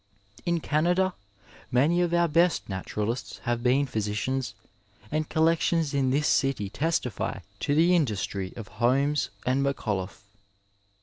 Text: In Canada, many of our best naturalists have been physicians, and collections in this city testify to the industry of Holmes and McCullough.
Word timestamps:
In 0.47 0.61
Canada, 0.61 1.13
many 1.69 2.01
of 2.01 2.11
our 2.11 2.27
best 2.27 2.67
naturalists 2.67 3.37
have 3.43 3.61
been 3.61 3.85
physicians, 3.85 4.55
and 5.11 5.29
collections 5.29 5.93
in 5.93 6.09
this 6.09 6.27
city 6.27 6.71
testify 6.71 7.41
to 7.59 7.75
the 7.75 7.95
industry 7.95 8.51
of 8.55 8.67
Holmes 8.67 9.29
and 9.45 9.63
McCullough. 9.63 10.21